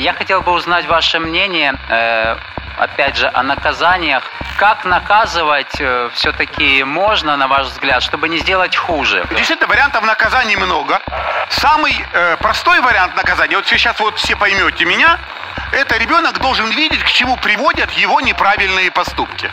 Я 0.00 0.14
хотел 0.14 0.40
бы 0.40 0.52
узнать 0.52 0.86
ваше 0.86 1.18
мнение, 1.18 1.74
э, 1.90 2.36
опять 2.78 3.18
же, 3.18 3.30
о 3.34 3.42
наказаниях. 3.42 4.22
Как 4.56 4.86
наказывать 4.86 5.78
э, 5.78 6.08
все-таки 6.14 6.82
можно, 6.84 7.36
на 7.36 7.48
ваш 7.48 7.66
взгляд, 7.66 8.02
чтобы 8.02 8.30
не 8.30 8.38
сделать 8.38 8.74
хуже? 8.74 9.26
Действительно, 9.36 9.68
вариантов 9.68 10.02
наказаний 10.06 10.56
много. 10.56 11.02
Самый 11.50 11.92
э, 12.14 12.38
простой 12.38 12.80
вариант 12.80 13.14
наказания, 13.14 13.56
вот 13.56 13.66
сейчас 13.66 14.00
вот 14.00 14.18
все 14.18 14.36
поймете 14.36 14.86
меня, 14.86 15.18
это 15.70 15.98
ребенок 15.98 16.40
должен 16.40 16.70
видеть, 16.70 17.02
к 17.04 17.08
чему 17.08 17.36
приводят 17.36 17.90
его 17.90 18.22
неправильные 18.22 18.90
поступки. 18.90 19.50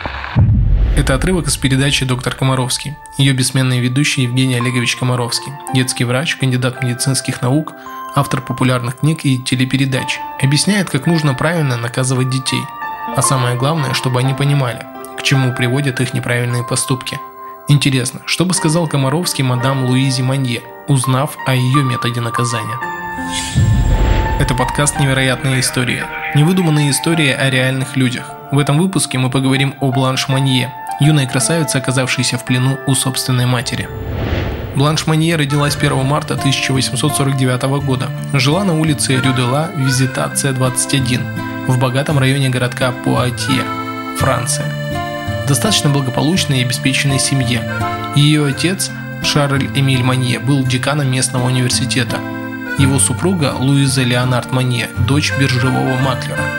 Это 0.98 1.14
отрывок 1.14 1.46
из 1.46 1.56
передачи 1.56 2.04
«Доктор 2.04 2.34
Комаровский». 2.34 2.96
Ее 3.18 3.32
бессменный 3.32 3.78
ведущий 3.78 4.22
Евгений 4.22 4.56
Олегович 4.56 4.96
Комаровский, 4.96 5.52
детский 5.72 6.02
врач, 6.02 6.34
кандидат 6.34 6.82
медицинских 6.82 7.40
наук, 7.40 7.72
автор 8.16 8.40
популярных 8.40 8.96
книг 8.96 9.20
и 9.22 9.38
телепередач, 9.40 10.18
объясняет, 10.42 10.90
как 10.90 11.06
нужно 11.06 11.34
правильно 11.34 11.76
наказывать 11.76 12.30
детей. 12.30 12.62
А 13.14 13.22
самое 13.22 13.56
главное, 13.56 13.94
чтобы 13.94 14.18
они 14.18 14.34
понимали, 14.34 14.84
к 15.16 15.22
чему 15.22 15.54
приводят 15.54 16.00
их 16.00 16.14
неправильные 16.14 16.64
поступки. 16.64 17.20
Интересно, 17.68 18.22
что 18.26 18.44
бы 18.44 18.52
сказал 18.52 18.88
Комаровский 18.88 19.44
мадам 19.44 19.84
Луизе 19.84 20.24
Манье, 20.24 20.64
узнав 20.88 21.36
о 21.46 21.54
ее 21.54 21.84
методе 21.84 22.20
наказания? 22.20 22.76
Это 24.40 24.52
подкаст 24.52 24.98
«Невероятная 24.98 25.60
история». 25.60 26.06
Невыдуманные 26.34 26.90
истории 26.90 27.30
о 27.30 27.48
реальных 27.50 27.96
людях. 27.96 28.32
В 28.50 28.58
этом 28.58 28.78
выпуске 28.78 29.18
мы 29.18 29.30
поговорим 29.30 29.74
о 29.80 29.90
Бланш 29.92 30.28
Манье, 30.28 30.72
юной 31.00 31.26
красавице, 31.26 31.76
оказавшейся 31.76 32.38
в 32.38 32.44
плену 32.44 32.78
у 32.86 32.94
собственной 32.94 33.46
матери. 33.46 33.88
Бланш 34.74 35.06
Манье 35.06 35.36
родилась 35.36 35.76
1 35.76 36.04
марта 36.04 36.34
1849 36.34 37.62
года. 37.84 38.10
Жила 38.32 38.64
на 38.64 38.78
улице 38.78 39.16
Рюдела, 39.16 39.70
Визитация 39.76 40.52
21, 40.52 41.22
в 41.66 41.78
богатом 41.78 42.18
районе 42.18 42.48
городка 42.48 42.92
Пуатье, 43.04 43.64
Франция. 44.18 44.66
Достаточно 45.48 45.90
благополучной 45.90 46.60
и 46.60 46.64
обеспеченной 46.64 47.18
семье. 47.18 47.62
Ее 48.14 48.46
отец, 48.46 48.90
Шарль 49.24 49.68
Эмиль 49.74 50.02
Манье, 50.02 50.38
был 50.38 50.64
деканом 50.64 51.10
местного 51.10 51.46
университета. 51.46 52.18
Его 52.78 52.98
супруга 53.00 53.54
Луиза 53.58 54.02
Леонард 54.02 54.52
Манье, 54.52 54.90
дочь 55.08 55.32
биржевого 55.38 55.96
маклера– 55.96 56.44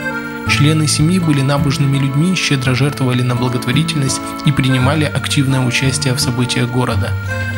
Члены 0.50 0.88
семьи 0.88 1.18
были 1.18 1.40
набожными 1.40 1.96
людьми, 1.96 2.34
щедро 2.34 2.74
жертвовали 2.74 3.22
на 3.22 3.34
благотворительность 3.34 4.20
и 4.44 4.52
принимали 4.52 5.04
активное 5.04 5.60
участие 5.60 6.12
в 6.12 6.20
событиях 6.20 6.70
города. 6.70 7.10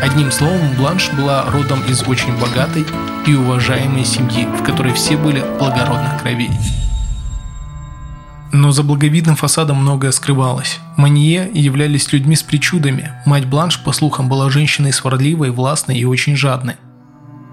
Одним 0.03 0.31
словом, 0.31 0.75
Бланш 0.77 1.11
была 1.11 1.45
родом 1.51 1.83
из 1.89 2.03
очень 2.03 2.37
богатой 2.39 2.85
и 3.27 3.35
уважаемой 3.35 4.05
семьи, 4.05 4.47
в 4.47 4.63
которой 4.63 4.93
все 4.93 5.17
были 5.17 5.43
благородных 5.59 6.21
кровей. 6.21 6.51
Но 8.53 8.71
за 8.71 8.83
благовидным 8.83 9.35
фасадом 9.35 9.79
многое 9.79 10.13
скрывалось. 10.13 10.79
Манье 10.99 11.51
являлись 11.55 12.13
людьми 12.13 12.37
с 12.37 12.43
причудами. 12.43 13.13
Мать 13.25 13.47
Бланш, 13.47 13.79
по 13.81 13.93
слухам, 13.93 14.29
была 14.29 14.51
женщиной 14.51 14.93
сварливой, 14.93 15.51
властной 15.51 15.97
и 15.97 16.05
очень 16.05 16.37
жадной. 16.37 16.75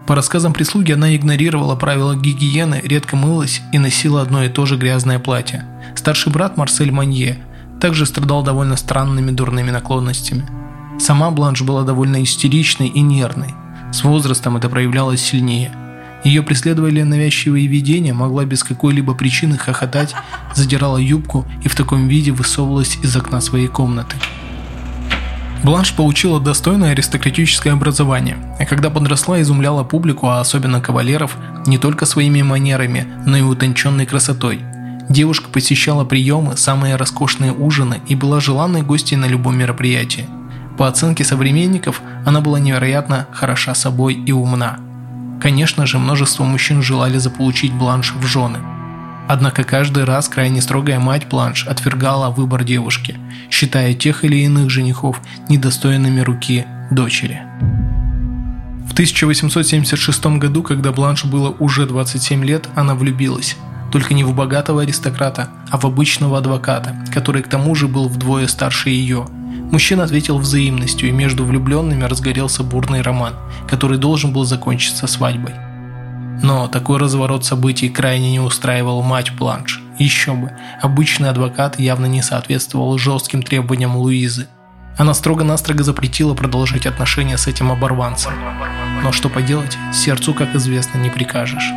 По 0.09 0.15
рассказам 0.15 0.53
прислуги, 0.53 0.91
она 0.91 1.15
игнорировала 1.15 1.75
правила 1.75 2.15
гигиены, 2.15 2.81
редко 2.83 3.15
мылась 3.15 3.61
и 3.71 3.77
носила 3.77 4.23
одно 4.23 4.43
и 4.43 4.49
то 4.49 4.65
же 4.65 4.75
грязное 4.75 5.19
платье. 5.19 5.65
Старший 5.95 6.31
брат 6.31 6.57
Марсель 6.57 6.91
Манье 6.91 7.37
также 7.79 8.07
страдал 8.07 8.41
довольно 8.41 8.75
странными 8.75 9.29
дурными 9.29 9.69
наклонностями. 9.69 10.49
Сама 10.99 11.29
Бланш 11.29 11.61
была 11.61 11.83
довольно 11.83 12.23
истеричной 12.23 12.87
и 12.87 13.01
нервной. 13.01 13.53
С 13.91 14.03
возрастом 14.03 14.57
это 14.57 14.67
проявлялось 14.67 15.21
сильнее. 15.21 15.71
Ее 16.23 16.41
преследовали 16.41 17.03
навязчивые 17.03 17.67
видения, 17.67 18.15
могла 18.15 18.45
без 18.45 18.63
какой-либо 18.63 19.13
причины 19.13 19.59
хохотать, 19.59 20.15
задирала 20.55 20.97
юбку 20.97 21.45
и 21.63 21.67
в 21.67 21.75
таком 21.75 22.07
виде 22.07 22.31
высовывалась 22.31 22.97
из 23.03 23.15
окна 23.15 23.41
своей 23.41 23.67
комнаты. 23.67 24.15
Бланш 25.63 25.93
получила 25.93 26.39
достойное 26.39 26.91
аристократическое 26.91 27.73
образование, 27.73 28.37
а 28.59 28.65
когда 28.65 28.89
подросла, 28.89 29.41
изумляла 29.41 29.83
публику, 29.83 30.27
а 30.27 30.39
особенно 30.39 30.79
кавалеров, 30.79 31.35
не 31.65 31.77
только 31.77 32.05
своими 32.05 32.41
манерами, 32.41 33.05
но 33.25 33.37
и 33.37 33.41
утонченной 33.41 34.05
красотой. 34.05 34.61
Девушка 35.09 35.49
посещала 35.49 36.05
приемы, 36.05 36.55
самые 36.55 36.95
роскошные 36.95 37.51
ужины 37.51 37.99
и 38.07 38.15
была 38.15 38.39
желанной 38.39 38.83
гостьей 38.83 39.17
на 39.17 39.25
любом 39.25 39.57
мероприятии. 39.57 40.27
По 40.77 40.87
оценке 40.87 41.25
современников, 41.25 42.01
она 42.25 42.39
была 42.39 42.59
невероятно 42.59 43.27
хороша 43.33 43.75
собой 43.75 44.13
и 44.13 44.31
умна. 44.31 44.79
Конечно 45.41 45.85
же, 45.85 45.99
множество 45.99 46.45
мужчин 46.45 46.81
желали 46.81 47.17
заполучить 47.17 47.73
Бланш 47.73 48.13
в 48.13 48.25
жены– 48.25 48.59
Однако 49.29 49.63
каждый 49.63 50.05
раз 50.05 50.27
крайне 50.27 50.59
строгая 50.59 50.99
мать 50.99 51.29
Планш 51.29 51.67
отвергала 51.67 52.31
выбор 52.31 52.63
девушки, 52.63 53.19
считая 53.51 53.93
тех 53.93 54.25
или 54.25 54.37
иных 54.37 54.71
женихов 54.71 55.21
недостойными 55.47 56.19
руки 56.21 56.65
дочери. 56.89 57.43
В 58.87 58.93
1876 58.93 60.25
году, 60.39 60.63
когда 60.63 60.91
Бланш 60.91 61.25
было 61.25 61.55
уже 61.59 61.85
27 61.85 62.43
лет, 62.43 62.69
она 62.73 62.95
влюбилась. 62.95 63.55
Только 63.91 64.15
не 64.15 64.23
в 64.23 64.33
богатого 64.33 64.81
аристократа, 64.81 65.49
а 65.69 65.77
в 65.77 65.85
обычного 65.85 66.39
адвоката, 66.39 66.95
который 67.13 67.43
к 67.43 67.49
тому 67.49 67.75
же 67.75 67.87
был 67.87 68.09
вдвое 68.09 68.47
старше 68.47 68.89
ее. 68.89 69.27
Мужчина 69.71 70.05
ответил 70.05 70.39
взаимностью, 70.39 71.07
и 71.07 71.11
между 71.11 71.45
влюбленными 71.45 72.03
разгорелся 72.03 72.63
бурный 72.63 73.01
роман, 73.01 73.35
который 73.69 73.99
должен 73.99 74.33
был 74.33 74.43
закончиться 74.43 75.05
свадьбой. 75.05 75.53
Но 76.41 76.67
такой 76.67 76.97
разворот 76.99 77.45
событий 77.45 77.89
крайне 77.89 78.31
не 78.31 78.39
устраивал 78.39 79.01
мать 79.01 79.31
Бланш. 79.35 79.81
Еще 79.97 80.33
бы, 80.33 80.53
обычный 80.81 81.29
адвокат 81.29 81.79
явно 81.79 82.05
не 82.05 82.21
соответствовал 82.21 82.97
жестким 82.97 83.43
требованиям 83.43 83.97
Луизы. 83.97 84.47
Она 84.97 85.13
строго-настрого 85.13 85.83
запретила 85.83 86.33
продолжать 86.33 86.85
отношения 86.85 87.37
с 87.37 87.47
этим 87.47 87.71
оборванцем. 87.71 88.33
Но 89.03 89.11
что 89.11 89.29
поделать, 89.29 89.77
сердцу, 89.93 90.33
как 90.33 90.55
известно, 90.55 90.97
не 90.97 91.09
прикажешь. 91.09 91.71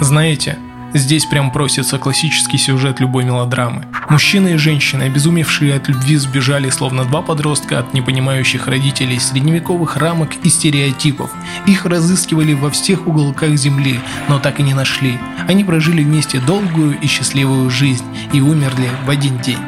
Знаете, 0.00 0.58
Здесь 0.94 1.24
прям 1.24 1.50
просится 1.50 1.98
классический 1.98 2.58
сюжет 2.58 3.00
любой 3.00 3.24
мелодрамы. 3.24 3.86
Мужчина 4.10 4.48
и 4.48 4.56
женщина, 4.56 5.04
обезумевшие 5.04 5.74
от 5.74 5.88
любви, 5.88 6.16
сбежали 6.16 6.68
словно 6.68 7.04
два 7.04 7.22
подростка 7.22 7.78
от 7.78 7.94
непонимающих 7.94 8.66
родителей 8.66 9.18
средневековых 9.18 9.96
рамок 9.96 10.30
и 10.42 10.50
стереотипов. 10.50 11.30
Их 11.66 11.86
разыскивали 11.86 12.52
во 12.52 12.70
всех 12.70 13.06
уголках 13.06 13.56
земли, 13.56 14.00
но 14.28 14.38
так 14.38 14.60
и 14.60 14.62
не 14.62 14.74
нашли. 14.74 15.18
Они 15.48 15.64
прожили 15.64 16.02
вместе 16.02 16.40
долгую 16.40 16.98
и 17.00 17.06
счастливую 17.06 17.70
жизнь 17.70 18.04
и 18.32 18.40
умерли 18.40 18.90
в 19.06 19.10
один 19.10 19.38
день. 19.38 19.58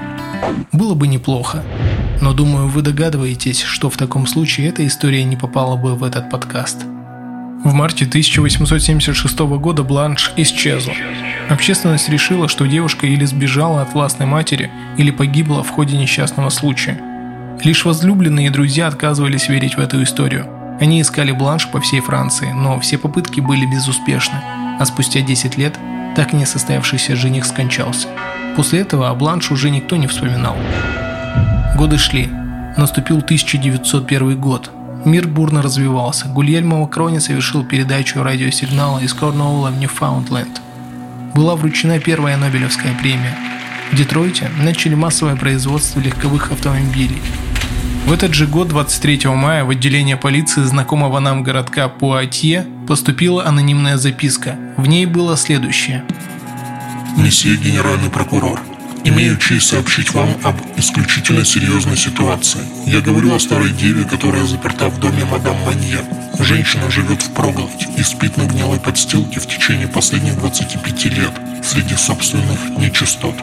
Было 0.73 0.95
бы 0.95 1.09
неплохо. 1.09 1.63
Но 2.21 2.33
думаю, 2.33 2.69
вы 2.69 2.83
догадываетесь, 2.83 3.63
что 3.63 3.91
в 3.91 3.97
таком 3.97 4.27
случае 4.27 4.69
эта 4.69 4.87
история 4.87 5.25
не 5.25 5.37
попала 5.37 5.77
бы 5.77 5.95
в 5.95 6.05
этот 6.05 6.31
подкаст. 6.31 6.85
В 7.65 7.73
марте 7.73 8.05
1876 8.05 9.39
года 9.39 9.83
Бланш 9.85 10.33
исчезла. 10.37 10.93
Общественность 11.49 12.11
решила, 12.11 12.47
что 12.47 12.67
девушка 12.67 13.07
или 13.07 13.25
сбежала 13.25 13.81
от 13.81 13.95
властной 13.95 14.27
матери, 14.27 14.71
или 14.99 15.11
погибла 15.11 15.65
в 15.65 15.71
ходе 15.71 15.97
несчастного 15.97 16.51
случая. 16.51 17.01
Лишь 17.63 17.87
возлюбленные 17.87 18.49
и 18.49 18.51
друзья 18.51 18.87
отказывались 18.87 19.49
верить 19.49 19.79
в 19.79 19.81
эту 19.81 20.03
историю. 20.03 20.47
Они 20.79 21.01
искали 21.01 21.33
Бланш 21.33 21.67
по 21.69 21.81
всей 21.81 22.01
Франции, 22.01 22.53
но 22.53 22.79
все 22.81 22.99
попытки 22.99 23.41
были 23.41 23.65
безуспешны, 23.65 24.43
а 24.79 24.85
спустя 24.85 25.23
10 25.23 25.57
лет 25.57 25.79
так 26.17 26.35
и 26.35 26.37
не 26.37 26.45
состоявшийся 26.45 27.17
жених 27.17 27.47
скончался. 27.47 28.09
После 28.57 28.81
этого 28.81 29.09
о 29.09 29.15
Бланш 29.15 29.51
уже 29.51 29.71
никто 29.71 29.97
не 29.97 30.07
вспоминал. 30.07 30.57
Годы 31.79 31.97
шли. 31.97 32.29
Наступил 32.77 33.19
1901 33.19 34.39
год, 34.39 34.71
Мир 35.05 35.29
бурно 35.29 35.61
развивался. 35.61 36.29
Гульельмо 36.29 36.79
Макрони 36.79 37.19
совершил 37.19 37.65
передачу 37.65 38.23
радиосигнала 38.23 39.01
из 39.01 39.13
Корнуолла 39.13 39.71
в 39.71 39.79
Ньюфаундленд. 39.79 40.63
Была 41.35 41.57
вручена 41.57 41.99
первая 41.99 42.37
Нобелевская 42.37 42.95
премия. 42.95 43.37
В 43.93 43.97
Детройте 43.97 44.51
начали 44.59 44.95
массовое 44.95 45.37
производство 45.37 46.01
легковых 46.01 46.53
автомобилей. 46.53 47.21
В 48.07 48.13
этот 48.13 48.35
же 48.35 48.47
год, 48.47 48.69
23 48.69 49.29
мая, 49.29 49.65
в 49.65 49.71
отделение 49.71 50.17
полиции 50.17 50.63
знакомого 50.63 51.19
нам 51.21 51.43
городка 51.43 51.89
Пуатье 51.89 52.67
поступила 52.87 53.47
анонимная 53.47 53.97
записка. 53.97 54.57
В 54.77 54.87
ней 54.87 55.07
было 55.07 55.37
следующее. 55.37 56.05
Месье 57.17 57.57
генеральный 57.57 58.11
прокурор, 58.11 58.61
Имею 59.07 59.37
честь 59.37 59.69
сообщить 59.69 60.15
вам 60.15 60.31
об 60.43 60.57
исключительно 60.77 61.45
серьезной 61.45 61.97
ситуации. 61.97 62.61
Я 62.87 63.03
говорю 63.03 63.35
о 63.35 63.39
старой 63.39 63.71
деве, 63.71 64.05
которая 64.05 64.45
заперта 64.47 64.89
в 64.89 64.99
доме 64.99 65.27
мадам 65.27 65.57
Манье. 65.67 65.99
Женщина 66.41 66.91
живет 66.91 67.21
в 67.21 67.31
проголоде 67.33 67.87
и 67.99 68.03
спит 68.03 68.39
на 68.39 68.45
гнилой 68.45 68.81
подстилке 68.81 69.41
в 69.41 69.47
течение 69.47 69.89
последних 69.89 70.39
25 70.39 71.05
лет 71.07 71.33
среди 71.63 71.95
собственных 71.95 72.71
нечистот. 72.79 73.35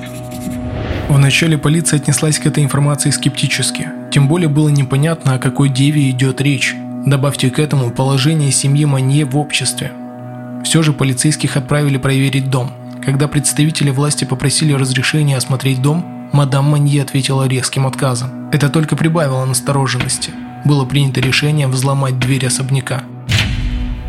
Вначале 1.09 1.59
полиция 1.59 1.97
отнеслась 1.97 2.39
к 2.39 2.47
этой 2.47 2.63
информации 2.63 3.11
скептически. 3.11 3.89
Тем 4.11 4.27
более 4.27 4.49
было 4.49 4.69
непонятно, 4.69 5.35
о 5.35 5.39
какой 5.39 5.69
деве 5.69 6.09
идет 6.09 6.41
речь. 6.41 6.75
Добавьте 7.05 7.51
к 7.51 7.59
этому 7.59 7.91
положение 7.91 8.51
семьи 8.51 8.85
Манье 8.85 9.25
в 9.25 9.37
обществе. 9.37 9.91
Все 10.63 10.81
же 10.81 10.91
полицейских 10.91 11.55
отправили 11.55 11.97
проверить 11.97 12.49
дом. 12.49 12.71
Когда 13.03 13.27
представители 13.27 13.89
власти 13.89 14.25
попросили 14.25 14.73
разрешения 14.73 15.35
осмотреть 15.35 15.81
дом, 15.81 16.29
мадам 16.33 16.65
Манье 16.65 17.01
ответила 17.01 17.47
резким 17.47 17.87
отказом. 17.87 18.49
Это 18.51 18.69
только 18.69 18.95
прибавило 18.95 19.43
настороженности. 19.45 20.31
Было 20.65 20.85
принято 20.85 21.19
решение 21.19 21.67
взломать 21.67 22.19
дверь 22.19 22.45
особняка. 22.45 23.03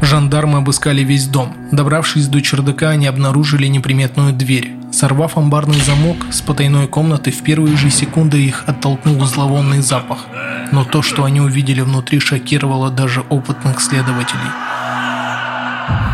Жандармы 0.03 0.59
обыскали 0.59 1.03
весь 1.03 1.27
дом. 1.27 1.55
Добравшись 1.71 2.27
до 2.27 2.43
чердака, 2.43 2.91
они 2.91 3.07
обнаружили 3.07 3.67
неприметную 3.67 4.35
дверь. 4.35 4.73
Сорвав 4.93 5.39
амбарный 5.39 5.81
замок 5.81 6.19
с 6.31 6.43
потайной 6.43 6.87
комнаты, 6.87 7.31
в 7.31 7.43
первые 7.43 7.79
же 7.79 7.89
секунды 7.89 8.45
их 8.45 8.65
оттолкнул 8.67 9.25
зловонный 9.25 9.81
запах. 9.81 10.27
Но 10.71 10.85
то, 10.85 11.01
что 11.01 11.25
они 11.25 11.41
увидели 11.41 11.81
внутри, 11.81 12.21
шокировало 12.21 12.91
даже 12.91 13.23
опытных 13.31 13.81
следователей. 13.81 14.51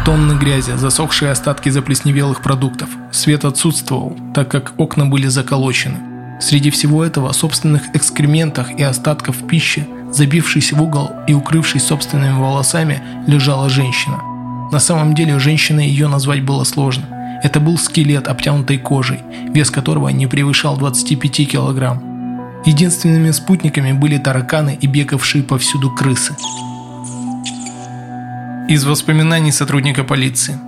Тонны 0.04 0.34
грязи, 0.38 0.72
засохшие 0.76 1.30
остатки 1.30 1.68
заплесневелых 1.68 2.40
продуктов. 2.42 2.88
Свет 3.12 3.44
отсутствовал, 3.44 4.16
так 4.34 4.50
как 4.50 4.72
окна 4.78 5.06
были 5.06 5.26
заколочены. 5.26 5.98
Среди 6.40 6.70
всего 6.70 7.04
этого, 7.04 7.32
собственных 7.32 7.94
экскрементах 7.94 8.70
и 8.70 8.82
остатков 8.82 9.46
пищи, 9.46 9.86
забившись 10.12 10.72
в 10.72 10.82
угол 10.82 11.10
и 11.26 11.34
укрывшись 11.34 11.86
собственными 11.86 12.38
волосами, 12.38 13.02
лежала 13.26 13.68
женщина. 13.68 14.20
На 14.70 14.78
самом 14.78 15.14
деле, 15.14 15.38
женщиной 15.38 15.88
ее 15.88 16.08
назвать 16.08 16.42
было 16.42 16.64
сложно. 16.64 17.06
Это 17.42 17.60
был 17.60 17.78
скелет, 17.78 18.28
обтянутый 18.28 18.78
кожей, 18.78 19.20
вес 19.52 19.70
которого 19.70 20.08
не 20.08 20.26
превышал 20.26 20.76
25 20.76 21.50
килограмм. 21.50 22.02
Единственными 22.64 23.30
спутниками 23.30 23.92
были 23.92 24.18
тараканы 24.18 24.78
и 24.80 24.86
бегавшие 24.86 25.44
повсюду 25.44 25.90
крысы. 25.90 26.34
Из 28.68 28.84
воспоминаний 28.84 29.50
сотрудника 29.50 30.04
полиции. 30.04 30.58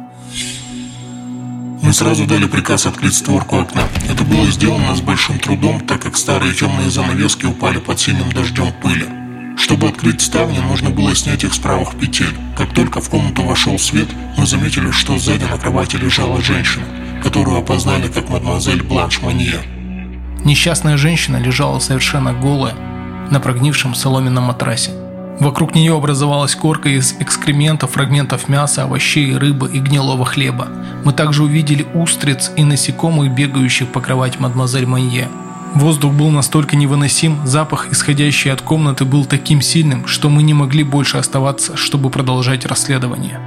Мы 1.82 1.92
сразу 1.92 2.24
дали 2.24 2.46
приказ 2.46 2.86
открыть 2.86 3.14
створку 3.14 3.58
окна. 3.58 3.82
Это 4.08 4.24
было 4.24 4.46
сделано 4.46 4.96
с 4.96 5.02
большим 5.02 5.38
трудом, 5.38 5.80
так 5.80 6.00
как 6.00 6.16
старые 6.16 6.54
темные 6.54 6.88
занавески 6.88 7.44
упали 7.44 7.76
под 7.76 8.00
сильным 8.00 8.32
дождем 8.32 8.72
пыли. 8.82 9.06
Чтобы 9.58 9.88
открыть 9.88 10.22
ставни, 10.22 10.60
нужно 10.60 10.88
было 10.88 11.14
снять 11.14 11.44
их 11.44 11.52
с 11.52 11.58
правых 11.58 11.94
петель. 12.00 12.34
Как 12.56 12.72
только 12.72 13.02
в 13.02 13.10
комнату 13.10 13.42
вошел 13.42 13.78
свет, 13.78 14.08
мы 14.38 14.46
заметили, 14.46 14.90
что 14.92 15.18
сзади 15.18 15.44
на 15.44 15.58
кровати 15.58 15.96
лежала 15.96 16.40
женщина, 16.40 16.86
которую 17.22 17.58
опознали 17.58 18.08
как 18.08 18.30
мадемуазель 18.30 18.82
Бланш 18.82 19.20
Манье. 19.20 19.60
Несчастная 20.42 20.96
женщина 20.96 21.36
лежала 21.36 21.78
совершенно 21.80 22.32
голая 22.32 22.76
на 23.30 23.40
прогнившем 23.40 23.94
соломенном 23.94 24.44
матрасе. 24.44 24.92
Вокруг 25.40 25.74
нее 25.74 25.96
образовалась 25.96 26.54
корка 26.54 26.90
из 26.90 27.14
экскрементов, 27.18 27.92
фрагментов 27.92 28.50
мяса, 28.50 28.82
овощей, 28.82 29.34
рыбы 29.34 29.70
и 29.72 29.80
гнилого 29.80 30.26
хлеба. 30.26 30.68
Мы 31.02 31.14
также 31.14 31.44
увидели 31.44 31.86
устриц 31.94 32.52
и 32.56 32.62
насекомых, 32.62 33.32
бегающих 33.32 33.88
по 33.88 34.02
кровати 34.02 34.36
мадемуазель 34.38 34.84
Манье. 34.84 35.28
Воздух 35.74 36.12
был 36.12 36.28
настолько 36.28 36.76
невыносим, 36.76 37.38
запах, 37.46 37.90
исходящий 37.90 38.52
от 38.52 38.60
комнаты, 38.60 39.06
был 39.06 39.24
таким 39.24 39.62
сильным, 39.62 40.06
что 40.06 40.28
мы 40.28 40.42
не 40.42 40.52
могли 40.52 40.84
больше 40.84 41.16
оставаться, 41.16 41.74
чтобы 41.74 42.10
продолжать 42.10 42.66
расследование. 42.66 43.40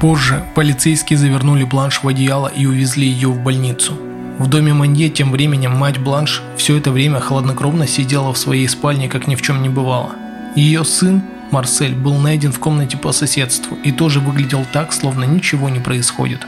Позже 0.00 0.42
полицейские 0.56 1.18
завернули 1.18 1.62
Бланш 1.62 2.02
в 2.02 2.08
одеяло 2.08 2.48
и 2.48 2.66
увезли 2.66 3.06
ее 3.06 3.28
в 3.28 3.40
больницу. 3.40 3.92
В 4.38 4.48
доме 4.48 4.74
Манье 4.74 5.10
тем 5.10 5.30
временем 5.30 5.76
мать 5.76 5.98
Бланш 5.98 6.42
все 6.56 6.76
это 6.76 6.90
время 6.90 7.20
хладнокровно 7.20 7.86
сидела 7.86 8.32
в 8.32 8.38
своей 8.38 8.68
спальне, 8.68 9.08
как 9.08 9.28
ни 9.28 9.36
в 9.36 9.42
чем 9.42 9.62
не 9.62 9.68
бывало. 9.68 10.10
Ее 10.56 10.84
сын, 10.84 11.22
Марсель, 11.52 11.94
был 11.94 12.14
найден 12.14 12.50
в 12.50 12.58
комнате 12.58 12.96
по 12.96 13.12
соседству 13.12 13.78
и 13.84 13.92
тоже 13.92 14.18
выглядел 14.18 14.66
так, 14.72 14.92
словно 14.92 15.22
ничего 15.22 15.68
не 15.68 15.78
происходит. 15.78 16.44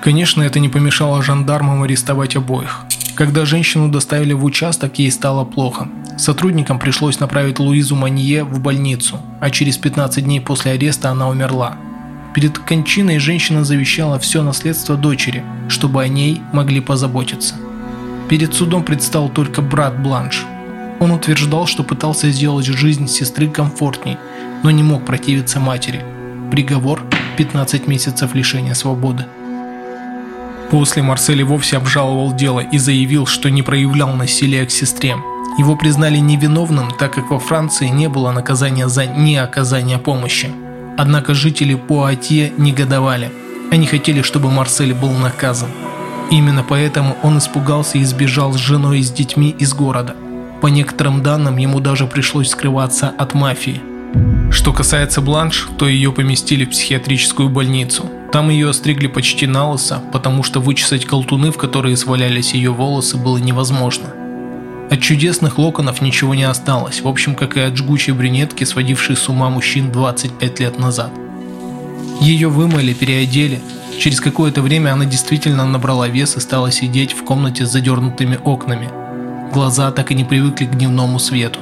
Конечно, 0.00 0.42
это 0.42 0.60
не 0.60 0.68
помешало 0.68 1.22
жандармам 1.22 1.82
арестовать 1.82 2.36
обоих. 2.36 2.82
Когда 3.16 3.44
женщину 3.44 3.88
доставили 3.88 4.32
в 4.32 4.44
участок, 4.44 4.98
ей 5.00 5.10
стало 5.10 5.44
плохо. 5.44 5.88
Сотрудникам 6.16 6.78
пришлось 6.78 7.18
направить 7.18 7.58
Луизу 7.58 7.96
Манье 7.96 8.44
в 8.44 8.60
больницу, 8.60 9.20
а 9.40 9.50
через 9.50 9.76
15 9.76 10.22
дней 10.22 10.40
после 10.40 10.72
ареста 10.72 11.10
она 11.10 11.28
умерла. 11.28 11.76
Перед 12.34 12.58
кончиной 12.58 13.20
женщина 13.20 13.62
завещала 13.62 14.18
все 14.18 14.42
наследство 14.42 14.96
дочери, 14.96 15.44
чтобы 15.68 16.02
о 16.02 16.08
ней 16.08 16.42
могли 16.52 16.80
позаботиться. 16.80 17.54
Перед 18.28 18.52
судом 18.54 18.82
предстал 18.82 19.28
только 19.28 19.62
брат 19.62 20.02
Бланш. 20.02 20.44
Он 20.98 21.12
утверждал, 21.12 21.66
что 21.66 21.84
пытался 21.84 22.30
сделать 22.30 22.66
жизнь 22.66 23.06
сестры 23.06 23.48
комфортней, 23.48 24.16
но 24.64 24.72
не 24.72 24.82
мог 24.82 25.04
противиться 25.04 25.60
матери. 25.60 26.02
Приговор– 26.50 27.02
15 27.36 27.86
месяцев 27.86 28.34
лишения 28.34 28.74
свободы. 28.74 29.26
После 30.72 31.02
Марсель 31.04 31.44
вовсе 31.44 31.76
обжаловал 31.76 32.34
дело 32.34 32.58
и 32.58 32.78
заявил, 32.78 33.26
что 33.26 33.48
не 33.48 33.62
проявлял 33.62 34.12
насилия 34.12 34.66
к 34.66 34.72
сестре. 34.72 35.14
Его 35.56 35.76
признали 35.76 36.18
невиновным, 36.18 36.90
так 36.98 37.12
как 37.12 37.30
во 37.30 37.38
Франции 37.38 37.86
не 37.86 38.08
было 38.08 38.32
наказания 38.32 38.88
за 38.88 39.06
неоказание 39.06 39.98
помощи. 39.98 40.50
Однако 40.96 41.34
жители 41.34 41.74
Пуатье 41.74 42.52
негодовали. 42.56 43.30
Они 43.70 43.86
хотели, 43.86 44.22
чтобы 44.22 44.50
Марсель 44.50 44.94
был 44.94 45.10
наказан. 45.10 45.70
Именно 46.30 46.62
поэтому 46.62 47.16
он 47.22 47.38
испугался 47.38 47.98
и 47.98 48.04
сбежал 48.04 48.52
с 48.52 48.56
женой 48.56 49.00
и 49.00 49.02
с 49.02 49.10
детьми 49.10 49.54
из 49.58 49.74
города. 49.74 50.14
По 50.60 50.68
некоторым 50.68 51.22
данным, 51.22 51.56
ему 51.56 51.80
даже 51.80 52.06
пришлось 52.06 52.50
скрываться 52.50 53.12
от 53.18 53.34
мафии. 53.34 53.80
Что 54.50 54.72
касается 54.72 55.20
Бланш, 55.20 55.68
то 55.78 55.88
ее 55.88 56.12
поместили 56.12 56.64
в 56.64 56.70
психиатрическую 56.70 57.48
больницу. 57.48 58.08
Там 58.32 58.50
ее 58.50 58.70
остригли 58.70 59.08
почти 59.08 59.46
на 59.46 59.70
лысо, 59.70 60.00
потому 60.12 60.42
что 60.42 60.60
вычесать 60.60 61.04
колтуны, 61.04 61.50
в 61.50 61.58
которые 61.58 61.96
свалялись 61.96 62.54
ее 62.54 62.70
волосы, 62.70 63.16
было 63.16 63.38
невозможно. 63.38 64.23
От 64.94 65.00
чудесных 65.00 65.58
локонов 65.58 66.00
ничего 66.00 66.36
не 66.36 66.44
осталось, 66.44 67.00
в 67.00 67.08
общем, 67.08 67.34
как 67.34 67.56
и 67.56 67.60
от 67.60 67.76
жгучей 67.76 68.12
брюнетки, 68.12 68.62
сводившей 68.62 69.16
с 69.16 69.28
ума 69.28 69.50
мужчин 69.50 69.90
25 69.90 70.60
лет 70.60 70.78
назад. 70.78 71.10
Ее 72.20 72.46
вымыли, 72.46 72.92
переодели. 72.92 73.60
Через 73.98 74.20
какое-то 74.20 74.62
время 74.62 74.92
она 74.92 75.04
действительно 75.04 75.66
набрала 75.66 76.06
вес 76.06 76.36
и 76.36 76.40
стала 76.40 76.70
сидеть 76.70 77.12
в 77.12 77.24
комнате 77.24 77.66
с 77.66 77.72
задернутыми 77.72 78.38
окнами. 78.44 78.88
Глаза 79.52 79.90
так 79.90 80.12
и 80.12 80.14
не 80.14 80.22
привыкли 80.22 80.66
к 80.66 80.76
дневному 80.76 81.18
свету. 81.18 81.58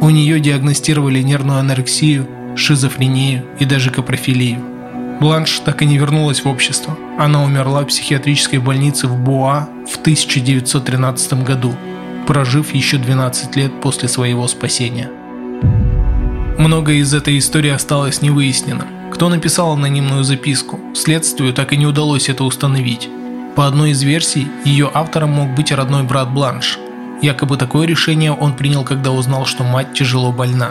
У 0.00 0.10
нее 0.10 0.40
диагностировали 0.40 1.22
нервную 1.22 1.60
анорексию, 1.60 2.26
шизофрению 2.56 3.44
и 3.60 3.66
даже 3.66 3.90
капрофилию. 3.90 4.58
Бланш 5.20 5.60
так 5.60 5.82
и 5.82 5.86
не 5.86 5.96
вернулась 5.96 6.44
в 6.44 6.48
общество. 6.48 6.98
Она 7.20 7.44
умерла 7.44 7.82
в 7.82 7.86
психиатрической 7.86 8.58
больнице 8.58 9.06
в 9.06 9.16
Буа 9.16 9.68
в 9.88 9.96
1913 9.98 11.44
году 11.44 11.72
прожив 12.26 12.74
еще 12.74 12.98
12 12.98 13.56
лет 13.56 13.80
после 13.80 14.08
своего 14.08 14.46
спасения. 14.48 15.10
Многое 16.58 16.96
из 16.96 17.12
этой 17.12 17.38
истории 17.38 17.70
осталось 17.70 18.22
невыясненным. 18.22 18.86
Кто 19.12 19.28
написал 19.28 19.72
анонимную 19.72 20.24
записку? 20.24 20.80
Следствию 20.94 21.52
так 21.52 21.72
и 21.72 21.76
не 21.76 21.86
удалось 21.86 22.28
это 22.28 22.44
установить. 22.44 23.08
По 23.56 23.66
одной 23.66 23.90
из 23.90 24.02
версий, 24.02 24.48
ее 24.64 24.90
автором 24.92 25.30
мог 25.30 25.54
быть 25.54 25.72
родной 25.72 26.04
брат 26.04 26.30
Бланш. 26.32 26.78
Якобы 27.20 27.56
такое 27.56 27.86
решение 27.86 28.32
он 28.32 28.54
принял, 28.54 28.84
когда 28.84 29.10
узнал, 29.10 29.44
что 29.44 29.64
мать 29.64 29.92
тяжело 29.92 30.32
больна. 30.32 30.70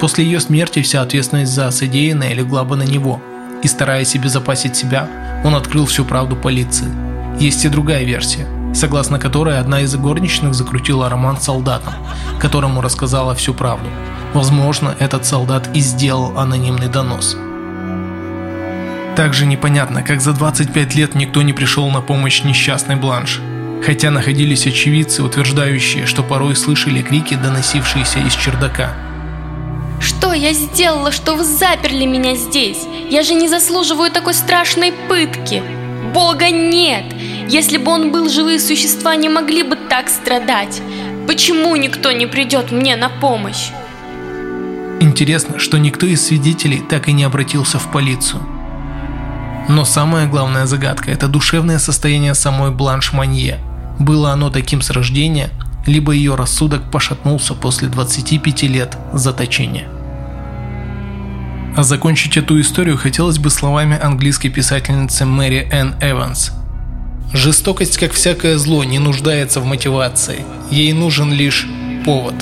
После 0.00 0.24
ее 0.24 0.40
смерти 0.40 0.82
вся 0.82 1.02
ответственность 1.02 1.52
за 1.52 1.70
содеянное 1.70 2.34
легла 2.34 2.64
бы 2.64 2.76
на 2.76 2.84
него. 2.84 3.20
И 3.62 3.68
стараясь 3.68 4.14
обезопасить 4.14 4.76
себя, 4.76 5.08
он 5.44 5.54
открыл 5.54 5.86
всю 5.86 6.04
правду 6.04 6.36
полиции. 6.36 6.88
Есть 7.38 7.64
и 7.64 7.68
другая 7.68 8.04
версия 8.04 8.46
согласно 8.74 9.18
которой 9.18 9.58
одна 9.58 9.80
из 9.80 9.94
горничных 9.96 10.54
закрутила 10.54 11.08
роман 11.08 11.38
с 11.38 11.44
солдатом, 11.44 11.94
которому 12.40 12.80
рассказала 12.80 13.34
всю 13.34 13.54
правду. 13.54 13.88
Возможно, 14.34 14.94
этот 14.98 15.24
солдат 15.24 15.68
и 15.74 15.80
сделал 15.80 16.38
анонимный 16.38 16.88
донос. 16.88 17.36
Также 19.16 19.46
непонятно, 19.46 20.02
как 20.02 20.20
за 20.20 20.32
25 20.32 20.94
лет 20.96 21.14
никто 21.14 21.42
не 21.42 21.52
пришел 21.52 21.88
на 21.88 22.00
помощь 22.00 22.42
несчастной 22.42 22.96
Бланш. 22.96 23.40
Хотя 23.84 24.10
находились 24.10 24.66
очевидцы, 24.66 25.22
утверждающие, 25.22 26.06
что 26.06 26.22
порой 26.22 26.56
слышали 26.56 27.00
крики, 27.00 27.34
доносившиеся 27.34 28.18
из 28.20 28.34
чердака. 28.34 28.94
Что 30.00 30.32
я 30.32 30.52
сделала, 30.52 31.12
что 31.12 31.34
вы 31.36 31.44
заперли 31.44 32.06
меня 32.06 32.34
здесь? 32.34 32.78
Я 33.08 33.22
же 33.22 33.34
не 33.34 33.48
заслуживаю 33.48 34.10
такой 34.10 34.34
страшной 34.34 34.92
пытки. 35.08 35.62
Бога 36.12 36.50
нет! 36.50 37.04
Если 37.48 37.76
бы 37.76 37.90
он 37.90 38.10
был, 38.10 38.28
живые 38.28 38.58
существа 38.58 39.16
не 39.16 39.28
могли 39.28 39.62
бы 39.62 39.76
так 39.76 40.08
страдать. 40.08 40.80
Почему 41.26 41.76
никто 41.76 42.10
не 42.12 42.26
придет 42.26 42.72
мне 42.72 42.96
на 42.96 43.08
помощь? 43.08 43.70
Интересно, 45.00 45.58
что 45.58 45.78
никто 45.78 46.06
из 46.06 46.24
свидетелей 46.26 46.78
так 46.78 47.08
и 47.08 47.12
не 47.12 47.24
обратился 47.24 47.78
в 47.78 47.90
полицию. 47.90 48.42
Но 49.68 49.84
самая 49.84 50.26
главная 50.26 50.66
загадка– 50.66 51.10
это 51.12 51.28
душевное 51.28 51.78
состояние 51.78 52.34
самой 52.34 52.70
Бланш 52.70 53.12
Манье. 53.12 53.58
Было 53.98 54.32
оно 54.32 54.50
таким 54.50 54.82
с 54.82 54.90
рождения, 54.90 55.50
либо 55.86 56.12
ее 56.12 56.34
рассудок 56.34 56.90
пошатнулся 56.90 57.54
после 57.54 57.88
25 57.88 58.62
лет 58.64 58.96
заточения. 59.12 59.86
А 61.76 61.82
закончить 61.82 62.36
эту 62.36 62.60
историю 62.60 62.96
хотелось 62.96 63.38
бы 63.38 63.50
словами 63.50 63.98
английской 64.00 64.48
писательницы 64.48 65.24
Мэри 65.24 65.68
Энн 65.70 65.94
Эванс. 66.00 66.52
Жестокость, 67.34 67.96
как 67.98 68.12
всякое 68.12 68.58
зло, 68.58 68.84
не 68.84 69.00
нуждается 69.00 69.60
в 69.60 69.64
мотивации. 69.64 70.44
Ей 70.70 70.92
нужен 70.92 71.32
лишь 71.32 71.66
повод. 72.04 72.36